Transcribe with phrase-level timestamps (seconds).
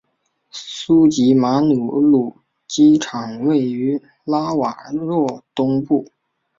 [0.49, 2.35] 苏吉马努鲁
[2.67, 6.07] 机场位于拉瓦若东部。